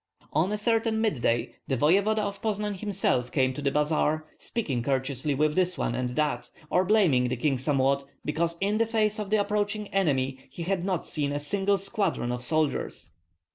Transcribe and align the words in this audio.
On 0.33 0.51
a 0.51 0.57
certain 0.57 0.99
midday 0.99 1.53
the 1.67 1.77
voevoda 1.77 2.17
of 2.23 2.41
Poznan 2.41 2.73
himself 2.79 3.31
came 3.31 3.53
to 3.53 3.61
the 3.61 3.69
bazaar, 3.69 4.25
speaking 4.39 4.81
courteously 4.81 5.35
with 5.35 5.53
this 5.55 5.77
one 5.77 5.93
and 5.93 6.09
that, 6.15 6.49
or 6.71 6.83
blaming 6.83 7.27
the 7.27 7.35
king 7.37 7.59
somewhat 7.59 8.05
because 8.25 8.57
in 8.59 8.79
the 8.79 8.87
face 8.87 9.19
of 9.19 9.29
the 9.29 9.39
approaching 9.39 9.87
enemy 9.89 10.39
he 10.49 10.63
had 10.63 10.83
not 10.83 11.05
sent 11.05 11.33
a 11.33 11.39
single 11.39 11.77
squadron 11.77 12.31
of 12.31 12.43
soldiers. 12.43 13.11